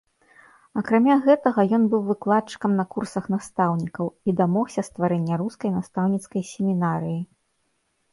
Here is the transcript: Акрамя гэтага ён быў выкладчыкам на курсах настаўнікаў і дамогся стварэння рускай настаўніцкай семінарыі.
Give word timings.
Акрамя 0.79 1.15
гэтага 1.25 1.65
ён 1.77 1.83
быў 1.91 1.99
выкладчыкам 2.11 2.73
на 2.79 2.85
курсах 2.95 3.27
настаўнікаў 3.33 4.07
і 4.31 4.35
дамогся 4.39 4.85
стварэння 4.89 5.37
рускай 5.43 5.71
настаўніцкай 5.77 6.43
семінарыі. 6.53 7.21